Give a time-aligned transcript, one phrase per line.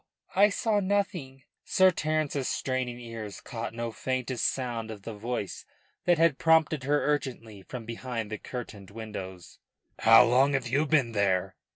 [0.35, 5.63] I saw nothing." Sir Terence's straining ears caught no faintest sound of the voice
[6.05, 9.59] that had prompted her urgently from behind the curtained windows.
[9.99, 11.55] "How long have you been there?"